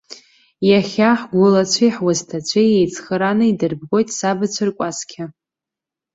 [0.69, 5.25] Иахьа ҳгәылацәеи ҳуасҭацәеи еицхырааны идырбгоит сабацәа ркәасқьа.